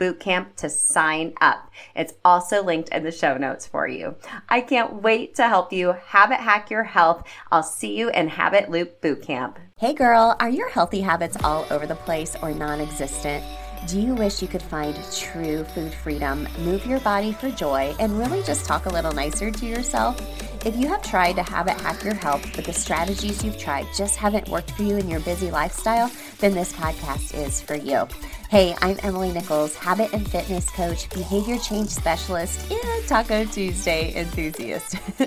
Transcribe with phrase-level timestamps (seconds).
[0.00, 1.70] bootcamp to sign up.
[1.94, 4.16] It's also linked in the show notes for you.
[4.48, 7.24] I can't wait to help you habit hack your health.
[7.52, 9.56] I'll see you in Habit Loop Bootcamp.
[9.76, 13.44] Hey girl, are your healthy habits all over the place or non existent?
[13.86, 18.18] Do you wish you could find true food freedom, move your body for joy, and
[18.18, 20.20] really just talk a little nicer to yourself?
[20.66, 24.16] If you have tried to habit hack your health, but the strategies you've tried just
[24.16, 28.06] haven't worked for you in your busy lifestyle, then this podcast is for you.
[28.50, 34.94] Hey, I'm Emily Nichols, habit and fitness coach, behavior change specialist, and Taco Tuesday enthusiast.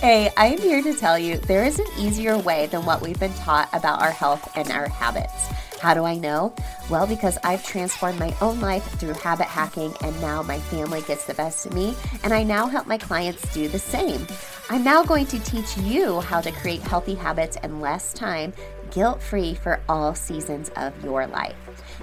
[0.00, 3.34] hey, I'm here to tell you there is an easier way than what we've been
[3.34, 5.46] taught about our health and our habits.
[5.80, 6.52] How do I know?
[6.90, 11.24] Well, because I've transformed my own life through habit hacking, and now my family gets
[11.24, 14.26] the best of me, and I now help my clients do the same.
[14.70, 18.52] I'm now going to teach you how to create healthy habits in less time,
[18.92, 21.56] guilt free for all seasons of your life.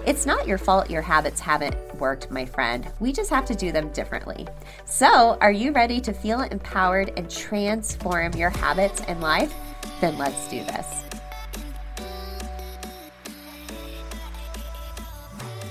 [0.06, 2.92] It's not your fault your habits haven't worked, my friend.
[3.00, 4.48] We just have to do them differently.
[4.86, 9.54] So, are you ready to feel empowered and transform your habits and life?
[10.02, 11.19] Then let's do this.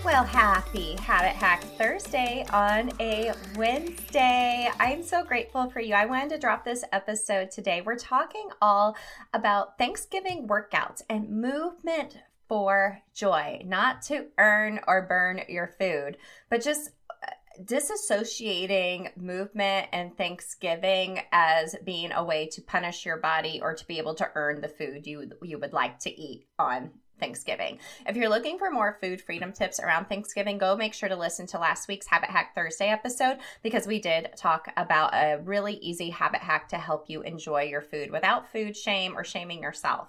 [0.09, 4.71] Well, happy Habit Hack Thursday on a Wednesday.
[4.81, 5.93] I'm so grateful for you.
[5.93, 7.83] I wanted to drop this episode today.
[7.83, 8.97] We're talking all
[9.35, 12.17] about Thanksgiving workouts and movement
[12.49, 16.17] for joy, not to earn or burn your food,
[16.49, 23.61] but just uh, disassociating movement and Thanksgiving as being a way to punish your body
[23.63, 26.93] or to be able to earn the food you you would like to eat on
[27.19, 27.79] Thanksgiving.
[28.07, 31.47] If you're looking for more food freedom tips around Thanksgiving, go make sure to listen
[31.49, 36.11] to last week's Habit Hack Thursday episode because we did talk about a really easy
[36.11, 40.09] habit hack to help you enjoy your food without food shame or shaming yourself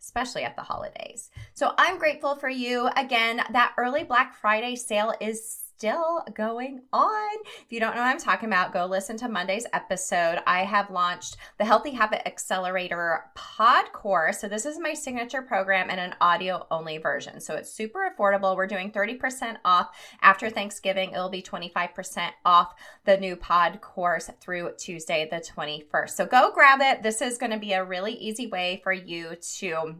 [0.00, 1.30] especially at the holidays.
[1.54, 2.88] So I'm grateful for you.
[2.96, 7.36] Again, that early Black Friday sale is still going on.
[7.64, 10.40] If you don't know what I'm talking about, go listen to Monday's episode.
[10.44, 14.40] I have launched the Healthy Habit Accelerator pod course.
[14.40, 17.40] So, this is my signature program in an audio only version.
[17.40, 18.56] So, it's super affordable.
[18.56, 21.12] We're doing 30% off after Thanksgiving.
[21.12, 22.74] It'll be 25% off
[23.04, 26.10] the new pod course through Tuesday, the 21st.
[26.10, 27.04] So, go grab it.
[27.04, 29.94] This is going to be a really easy way for you to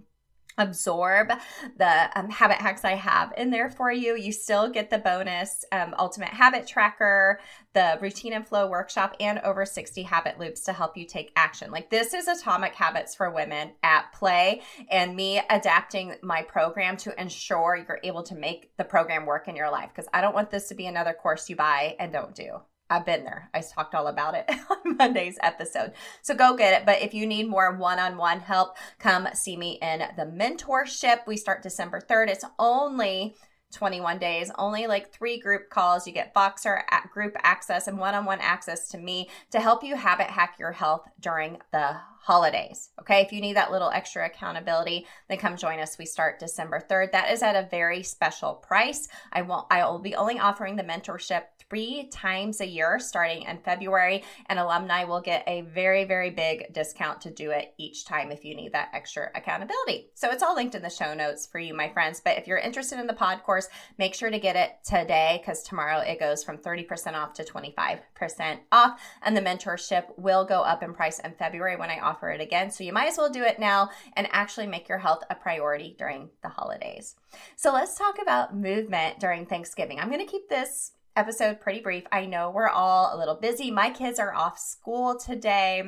[0.58, 1.30] absorb
[1.76, 4.16] the um, habit hacks I have in there for you.
[4.16, 7.40] You still get the bonus um, ultimate habit tracker,
[7.72, 11.70] the routine and flow workshop, and over 60 habit loops to help you take action.
[11.70, 17.20] Like this is Atomic Habits for Women at play, and me adapting my program to
[17.20, 19.90] ensure you're able to make the program work in your life.
[19.94, 22.60] Because I don't want this to be another course you buy and don't do.
[22.90, 23.50] I've been there.
[23.52, 25.92] I talked all about it on Monday's episode.
[26.22, 26.86] So go get it.
[26.86, 31.26] But if you need more one on one help, come see me in the mentorship.
[31.26, 32.28] We start December 3rd.
[32.28, 33.34] It's only
[33.72, 36.06] 21 days, only like three group calls.
[36.06, 36.82] You get Voxer
[37.12, 40.72] group access and one on one access to me to help you habit hack your
[40.72, 41.96] health during the
[42.28, 42.90] holidays.
[43.00, 43.22] Okay.
[43.22, 45.96] If you need that little extra accountability, then come join us.
[45.96, 47.12] We start December 3rd.
[47.12, 49.08] That is at a very special price.
[49.32, 53.58] I won't, I will be only offering the mentorship three times a year starting in
[53.58, 58.30] February, and alumni will get a very, very big discount to do it each time
[58.30, 60.08] if you need that extra accountability.
[60.14, 62.20] So it's all linked in the show notes for you, my friends.
[62.24, 65.62] But if you're interested in the pod course, make sure to get it today because
[65.62, 69.00] tomorrow it goes from 30% off to 25% off.
[69.22, 72.70] And the mentorship will go up in price in February when I offer it again.
[72.70, 75.94] So you might as well do it now and actually make your health a priority
[75.98, 77.16] during the holidays.
[77.56, 80.00] So let's talk about movement during Thanksgiving.
[80.00, 82.04] I'm going to keep this episode pretty brief.
[82.12, 83.70] I know we're all a little busy.
[83.70, 85.82] My kids are off school today,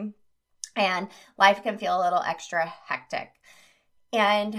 [0.76, 3.30] and life can feel a little extra hectic.
[4.12, 4.56] And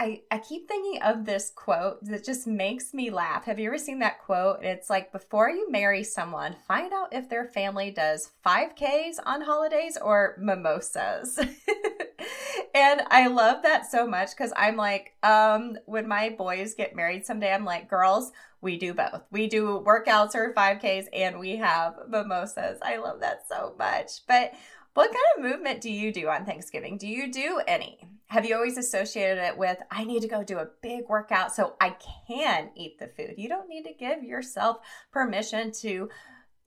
[0.00, 3.46] I, I keep thinking of this quote that just makes me laugh.
[3.46, 4.62] Have you ever seen that quote?
[4.62, 9.98] It's like, before you marry someone, find out if their family does 5Ks on holidays
[10.00, 11.38] or mimosas.
[12.74, 17.26] and I love that so much because I'm like, um, when my boys get married
[17.26, 18.30] someday, I'm like, girls,
[18.60, 19.22] we do both.
[19.32, 22.78] We do workouts or 5Ks and we have mimosas.
[22.82, 24.26] I love that so much.
[24.28, 24.52] But
[24.94, 26.98] what kind of movement do you do on Thanksgiving?
[26.98, 27.98] Do you do any?
[28.28, 31.76] Have you always associated it with, I need to go do a big workout so
[31.80, 31.96] I
[32.26, 33.34] can eat the food?
[33.38, 34.78] You don't need to give yourself
[35.10, 36.10] permission to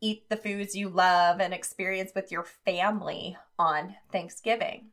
[0.01, 4.89] eat the foods you love and experience with your family on Thanksgiving.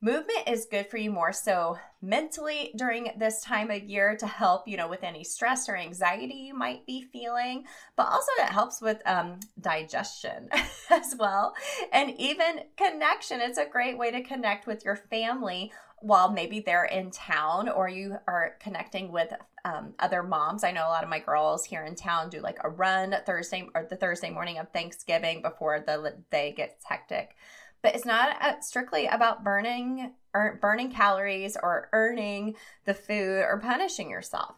[0.00, 4.68] Movement is good for you more so mentally during this time of year to help,
[4.68, 7.64] you know, with any stress or anxiety you might be feeling,
[7.96, 10.48] but also it helps with um, digestion
[10.90, 11.52] as well.
[11.92, 13.40] And even connection.
[13.40, 17.88] It's a great way to connect with your family while maybe they're in town or
[17.88, 19.32] you are connecting with
[19.64, 20.64] um, other moms.
[20.64, 23.68] I know a lot of my girls here in town do like a run Thursday
[23.74, 27.36] or the Thursday morning of Thanksgiving before the day gets hectic
[27.82, 33.60] but it's not uh, strictly about burning or burning calories or earning the food or
[33.62, 34.56] punishing yourself.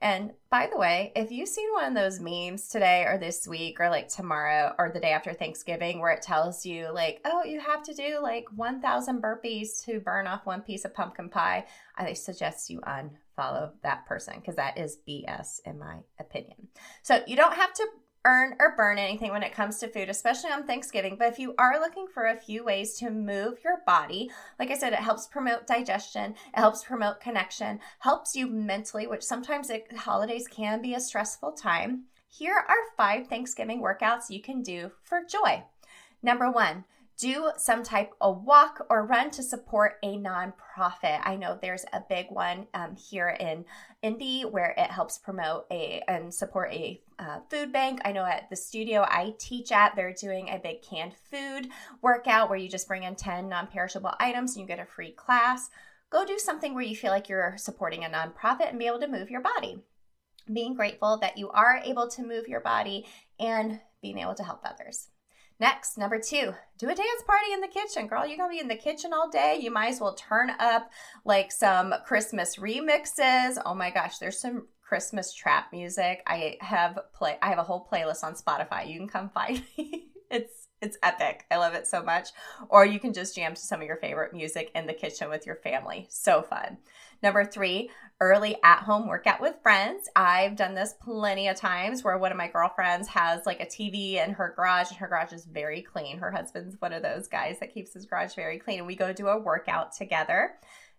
[0.00, 3.80] And by the way, if you've seen one of those memes today or this week
[3.80, 7.60] or like tomorrow or the day after Thanksgiving where it tells you, like, oh, you
[7.60, 11.66] have to do like 1,000 burpees to burn off one piece of pumpkin pie,
[11.96, 16.68] I suggest you unfollow that person because that is BS in my opinion.
[17.02, 17.86] So you don't have to
[18.28, 21.16] earn or burn anything when it comes to food, especially on Thanksgiving.
[21.18, 24.76] But if you are looking for a few ways to move your body, like I
[24.76, 29.90] said, it helps promote digestion, it helps promote connection, helps you mentally, which sometimes it,
[29.96, 32.04] holidays can be a stressful time.
[32.28, 35.64] Here are five Thanksgiving workouts you can do for joy.
[36.22, 36.84] Number one,
[37.18, 41.20] do some type of walk or run to support a nonprofit.
[41.24, 43.64] I know there's a big one um, here in
[44.02, 48.00] Indy where it helps promote a and support a uh, food bank.
[48.04, 51.68] I know at the studio I teach at, they're doing a big canned food
[52.02, 55.10] workout where you just bring in 10 non perishable items and you get a free
[55.10, 55.70] class.
[56.10, 59.08] Go do something where you feel like you're supporting a nonprofit and be able to
[59.08, 59.82] move your body.
[60.50, 63.06] Being grateful that you are able to move your body
[63.40, 65.08] and being able to help others.
[65.60, 68.06] Next, number two, do a dance party in the kitchen.
[68.06, 69.58] Girl, you're gonna be in the kitchen all day.
[69.60, 70.90] You might as well turn up
[71.24, 73.60] like some Christmas remixes.
[73.66, 76.22] Oh my gosh, there's some Christmas trap music.
[76.26, 78.88] I have play I have a whole playlist on Spotify.
[78.88, 80.07] You can come find me.
[80.30, 81.44] It's it's epic.
[81.50, 82.28] I love it so much.
[82.68, 85.44] Or you can just jam to some of your favorite music in the kitchen with
[85.44, 86.06] your family.
[86.08, 86.78] So fun.
[87.20, 87.90] Number three,
[88.20, 90.08] early at home workout with friends.
[90.14, 94.24] I've done this plenty of times where one of my girlfriends has like a TV
[94.24, 96.18] in her garage and her garage is very clean.
[96.18, 99.12] Her husband's one of those guys that keeps his garage very clean and we go
[99.12, 100.52] do a workout together.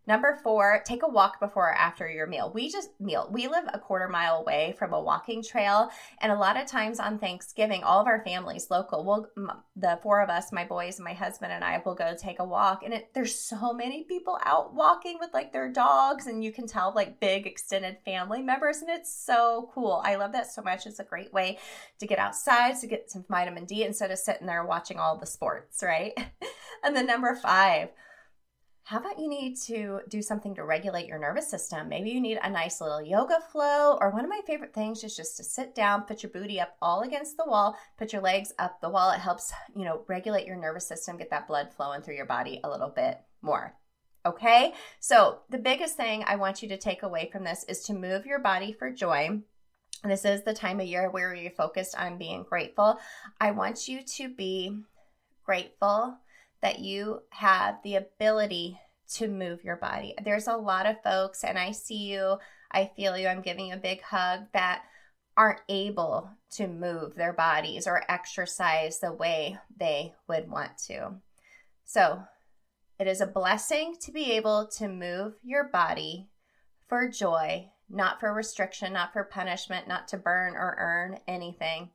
[0.08, 2.52] Number four, take a walk before or after your meal.
[2.54, 3.30] We just meal.
[3.32, 7.00] We live a quarter mile away from a walking trail, and a lot of times
[7.00, 9.28] on Thanksgiving, all of our families local, will
[9.76, 12.82] the four of us, my boys, my husband and I, will go take a walk.
[12.84, 16.66] And it, there's so many people out walking with like their dogs, and you can
[16.66, 20.02] tell like big extended family members, and it's so cool.
[20.04, 20.88] I love that so much.
[20.88, 21.60] It's a great way
[22.00, 25.26] to get outside to get some vitamin D instead of sitting there watching all the
[25.26, 26.14] sports, right?
[26.84, 27.90] and then number five
[28.90, 31.90] how about you need to do something to regulate your nervous system?
[31.90, 35.16] Maybe you need a nice little yoga flow, or one of my favorite things is
[35.16, 38.52] just to sit down, put your booty up all against the wall, put your legs
[38.58, 39.12] up the wall.
[39.12, 42.62] It helps, you know, regulate your nervous system, get that blood flowing through your body
[42.64, 43.76] a little bit more.
[44.26, 47.94] Okay, so the biggest thing I want you to take away from this is to
[47.94, 49.40] move your body for joy.
[50.04, 52.98] This is the time of year where you're focused on being grateful.
[53.40, 54.82] I want you to be
[55.46, 56.18] grateful
[56.62, 58.80] that you have the ability
[59.16, 60.14] to move your body.
[60.24, 62.38] There's a lot of folks, and I see you,
[62.72, 64.84] I feel you, I'm giving you a big hug that
[65.36, 71.14] aren't able to move their bodies or exercise the way they would want to.
[71.86, 72.22] So,
[73.00, 76.28] it is a blessing to be able to move your body
[76.88, 81.92] for joy, not for restriction, not for punishment, not to burn or earn anything.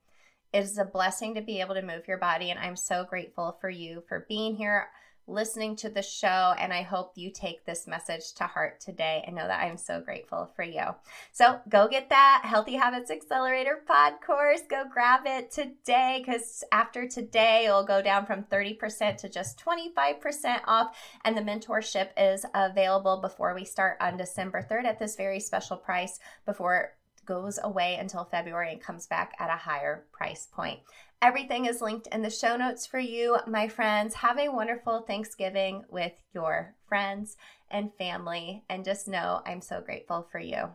[0.55, 3.59] It is a blessing to be able to move your body, and I'm so grateful
[3.61, 4.87] for you for being here
[5.27, 6.55] listening to the show.
[6.57, 10.01] And I hope you take this message to heart today and know that I'm so
[10.01, 10.85] grateful for you.
[11.33, 14.61] So go get that Healthy Habits Accelerator pod course.
[14.71, 20.61] Go grab it today because after today, it'll go down from 30% to just 25%
[20.69, 20.97] off.
[21.25, 25.77] And the mentorship is available before we start on December 3rd at this very special
[25.77, 26.93] price before
[27.25, 30.81] goes away until February and comes back at a higher price point.
[31.23, 34.15] Everything is linked in the show notes for you, my friends.
[34.15, 37.37] Have a wonderful Thanksgiving with your friends
[37.71, 40.71] and family, and just know I'm so grateful for you.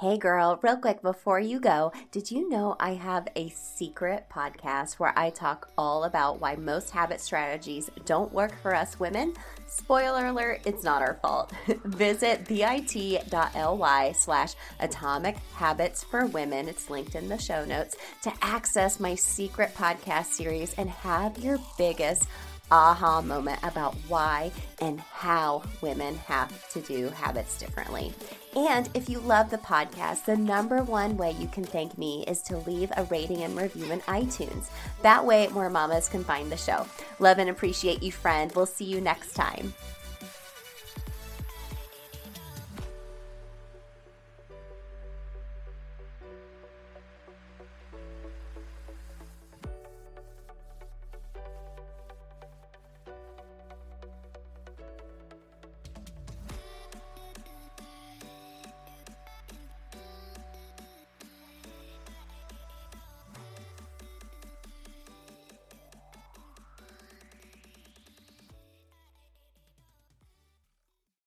[0.00, 4.94] Hey girl, real quick before you go, did you know I have a secret podcast
[4.94, 9.34] where I talk all about why most habit strategies don't work for us women?
[9.66, 11.52] Spoiler alert, it's not our fault.
[11.84, 19.00] Visit bit.ly slash atomic habits for women, it's linked in the show notes, to access
[19.00, 22.26] my secret podcast series and have your biggest
[22.70, 24.50] aha moment about why
[24.80, 28.12] and how women have to do habits differently.
[28.56, 32.42] And if you love the podcast, the number one way you can thank me is
[32.42, 34.70] to leave a rating and review in iTunes.
[35.02, 36.86] That way, more mamas can find the show.
[37.18, 38.50] Love and appreciate you, friend.
[38.54, 39.74] We'll see you next time.